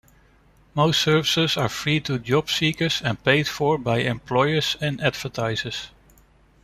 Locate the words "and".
3.03-3.23, 4.81-4.99